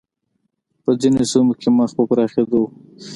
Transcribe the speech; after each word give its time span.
په 0.83 0.91
ځینو 1.01 1.23
سیمو 1.31 1.53
کې 1.61 1.69
مخ 1.77 1.89
په 1.97 2.03
پراخېدو 2.09 2.59
و 2.61 2.67